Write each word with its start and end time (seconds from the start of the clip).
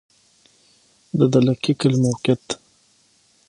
د 1.17 1.19
دلکي 1.33 1.73
کلی 1.79 1.97
موقعیت 2.05 2.45